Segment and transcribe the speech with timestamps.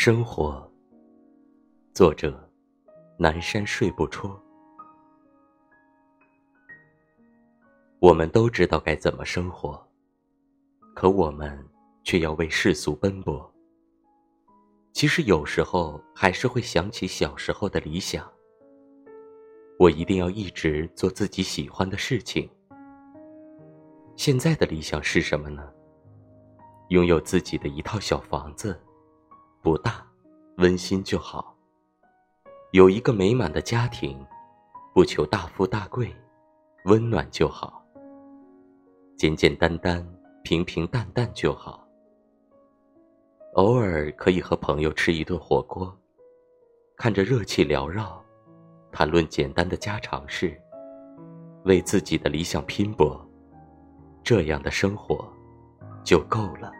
[0.00, 0.64] 生活，
[1.92, 2.48] 作者：
[3.18, 4.40] 南山睡不戳。
[7.98, 9.84] 我们都知道该怎么生活，
[10.94, 11.68] 可我们
[12.04, 13.52] 却要为世俗奔波。
[14.92, 18.24] 其实有时候还是会想起小时候的理想。
[19.80, 22.48] 我一定要一直做自己喜欢的事情。
[24.14, 25.68] 现在的理想是什么呢？
[26.90, 28.80] 拥有自己的一套小房子。
[29.60, 30.06] 不大，
[30.58, 31.54] 温馨就好。
[32.70, 34.24] 有一个美满的家庭，
[34.94, 36.14] 不求大富大贵，
[36.84, 37.82] 温暖就好。
[39.16, 40.06] 简简单单，
[40.44, 41.84] 平平淡淡就好。
[43.54, 45.92] 偶尔可以和朋友吃一顿火锅，
[46.96, 48.22] 看着热气缭绕，
[48.92, 50.56] 谈论简单的家常事，
[51.64, 53.20] 为自己的理想拼搏，
[54.22, 55.28] 这样的生活
[56.04, 56.70] 就够了。